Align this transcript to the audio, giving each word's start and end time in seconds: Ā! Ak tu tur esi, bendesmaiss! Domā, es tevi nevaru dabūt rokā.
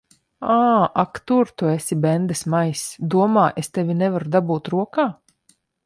Ā! 0.53 0.61
Ak 1.03 1.19
tu 1.31 1.37
tur 1.61 1.69
esi, 1.73 1.99
bendesmaiss! 2.07 2.87
Domā, 3.17 3.47
es 3.65 3.73
tevi 3.77 4.01
nevaru 4.03 4.33
dabūt 4.39 4.77
rokā. 4.77 5.11